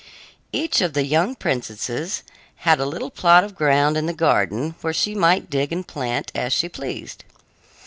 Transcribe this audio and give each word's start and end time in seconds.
Each 0.51 0.81
of 0.81 0.93
the 0.93 1.05
young 1.05 1.35
princesses 1.35 2.23
had 2.65 2.79
a 2.79 2.87
little 2.87 3.11
plot 3.11 3.43
of 3.43 3.53
ground 3.53 3.95
in 3.97 4.07
the 4.07 4.13
garden, 4.15 4.73
where 4.81 4.93
she 4.93 5.13
might 5.13 5.47
dig 5.51 5.71
and 5.71 5.87
plant 5.87 6.31
as 6.33 6.53
she 6.53 6.67
pleased. 6.67 7.23